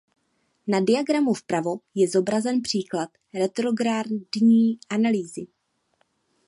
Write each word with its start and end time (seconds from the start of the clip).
Na 0.73 0.77
diagramu 0.89 1.33
vpravo 1.41 1.75
je 1.95 2.07
zobrazen 2.07 2.61
příklad 2.61 3.09
retrográdní 3.33 4.79
analýzy. 4.89 5.47